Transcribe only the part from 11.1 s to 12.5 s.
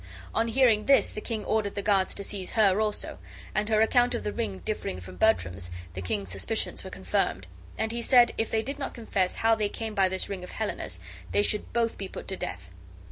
they should be both put to